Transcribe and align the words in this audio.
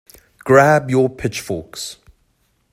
Grab 0.39 0.89
your 0.89 1.09
pitchforks! 1.11 1.97